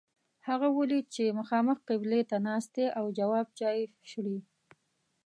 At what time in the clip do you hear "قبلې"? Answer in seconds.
1.89-2.21